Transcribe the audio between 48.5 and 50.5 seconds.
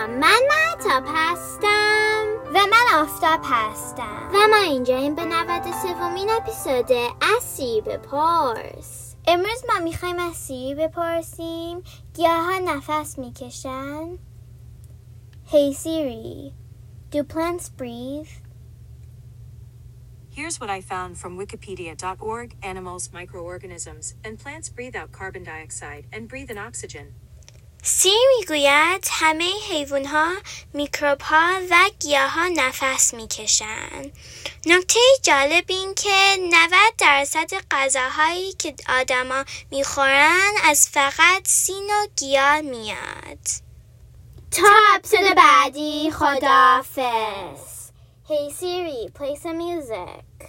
Siri, play some music.